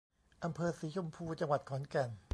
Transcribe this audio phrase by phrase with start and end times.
[0.43, 2.09] อำเภอสีชมพู จังหวัดขอนแก่น